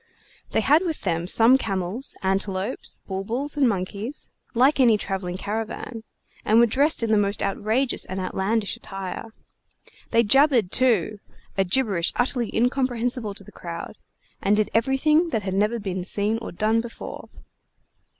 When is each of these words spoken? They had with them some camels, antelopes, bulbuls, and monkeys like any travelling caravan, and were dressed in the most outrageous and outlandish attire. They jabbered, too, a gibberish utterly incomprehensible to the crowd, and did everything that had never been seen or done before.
They 0.49 0.61
had 0.61 0.81
with 0.83 1.01
them 1.01 1.27
some 1.27 1.59
camels, 1.59 2.15
antelopes, 2.23 2.97
bulbuls, 3.07 3.55
and 3.55 3.69
monkeys 3.69 4.27
like 4.55 4.79
any 4.79 4.97
travelling 4.97 5.37
caravan, 5.37 6.01
and 6.43 6.57
were 6.57 6.65
dressed 6.65 7.03
in 7.03 7.11
the 7.11 7.19
most 7.19 7.43
outrageous 7.43 8.05
and 8.05 8.19
outlandish 8.19 8.75
attire. 8.75 9.25
They 10.09 10.23
jabbered, 10.23 10.71
too, 10.71 11.19
a 11.55 11.63
gibberish 11.63 12.13
utterly 12.15 12.49
incomprehensible 12.51 13.35
to 13.35 13.43
the 13.43 13.51
crowd, 13.51 13.95
and 14.41 14.55
did 14.55 14.71
everything 14.73 15.29
that 15.29 15.43
had 15.43 15.53
never 15.53 15.77
been 15.77 16.03
seen 16.03 16.39
or 16.39 16.51
done 16.51 16.81
before. 16.81 17.29